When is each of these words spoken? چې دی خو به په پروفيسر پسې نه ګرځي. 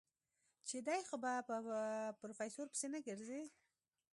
چې 0.67 0.77
دی 0.87 1.01
خو 1.07 1.15
به 1.23 1.33
په 1.47 1.55
پروفيسر 2.19 2.65
پسې 2.71 2.87
نه 2.93 2.99
ګرځي. 3.07 3.41